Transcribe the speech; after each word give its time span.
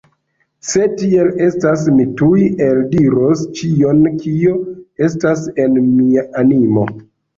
Se 0.67 0.85
tiel 1.01 1.27
estas, 1.47 1.83
mi 1.97 2.07
tuj 2.21 2.47
eldiros 2.69 3.45
ĉion, 3.59 4.01
kio 4.25 4.57
estas 5.09 5.45
en 5.67 5.79
mia 5.91 6.25
animo. 6.43 6.89